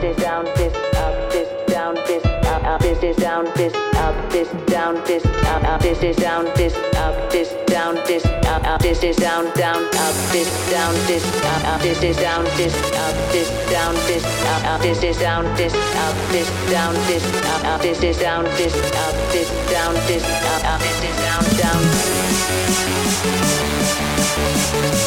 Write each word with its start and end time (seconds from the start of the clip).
this 0.00 0.16
down, 0.16 0.44
this 0.56 0.74
up, 0.96 1.30
this 1.30 1.48
down, 1.68 1.94
this 1.94 2.24
up, 2.24 2.80
this 2.80 3.02
is 3.02 3.16
down, 3.16 3.44
this 3.54 3.74
up, 3.96 4.30
this 4.30 4.48
down, 4.66 4.94
this 5.04 5.26
up, 5.26 5.82
this 5.82 6.02
is 6.02 6.16
down, 6.16 6.44
this 6.56 6.74
up, 6.96 7.30
this 7.30 7.52
down, 7.66 7.94
this 8.06 8.24
up, 8.24 8.80
this 8.80 9.02
is 9.02 9.16
down, 9.16 9.44
down, 9.56 9.76
up, 9.76 10.14
this 10.32 10.70
down, 10.70 10.94
this 11.06 11.24
up, 11.66 11.82
this 11.82 12.02
is 12.02 12.16
down, 12.16 12.44
this 12.56 12.74
up, 12.94 13.14
this 13.32 13.70
down, 13.70 13.94
this 14.06 14.24
up, 14.64 14.80
this 14.80 15.02
is 15.02 15.18
down, 15.18 15.44
this 15.56 15.74
up, 15.74 16.16
this 16.32 16.70
down, 16.70 16.94
this 16.94 17.44
up, 17.64 17.82
this 17.82 18.02
is 18.02 18.18
down, 18.18 18.44
this 18.44 18.74
up, 18.74 19.14
this 19.32 19.70
down, 19.70 19.94
this 20.06 20.24
up. 20.64 20.79